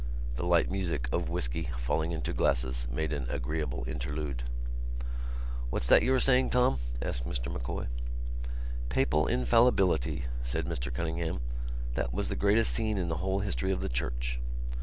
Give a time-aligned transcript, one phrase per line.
[0.35, 4.41] The light music of whisky falling into glasses made an agreeable interlude.
[5.69, 7.85] "What's that you were saying, Tom?" asked Mr M'Coy.
[8.89, 11.39] "Papal infallibility," said Mr Cunningham,
[11.93, 14.39] "that was the greatest scene in the whole history of the Church."